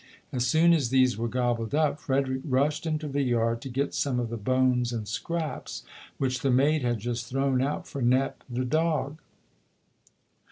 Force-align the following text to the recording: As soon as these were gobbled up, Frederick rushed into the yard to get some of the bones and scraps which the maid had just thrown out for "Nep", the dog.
As 0.31 0.47
soon 0.47 0.73
as 0.73 0.89
these 0.89 1.15
were 1.15 1.27
gobbled 1.27 1.75
up, 1.75 1.99
Frederick 1.99 2.41
rushed 2.43 2.87
into 2.87 3.07
the 3.07 3.21
yard 3.21 3.61
to 3.61 3.69
get 3.69 3.93
some 3.93 4.19
of 4.19 4.29
the 4.31 4.35
bones 4.35 4.91
and 4.91 5.07
scraps 5.07 5.83
which 6.17 6.39
the 6.39 6.49
maid 6.49 6.81
had 6.81 6.97
just 6.97 7.27
thrown 7.27 7.61
out 7.61 7.87
for 7.87 8.01
"Nep", 8.01 8.43
the 8.49 8.65
dog. 8.65 9.21